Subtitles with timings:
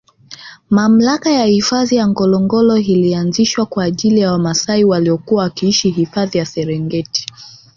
[0.69, 7.25] Mamlaka ya hifadhi ya Ngorongoro ilianzishwa kwaajili ya wamaasai waliokuwa wakiishi hifahi ya Serengeti